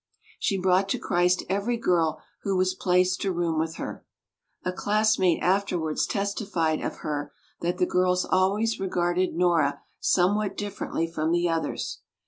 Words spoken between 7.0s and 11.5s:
her that the girls always regarded Nora somewhat differently from the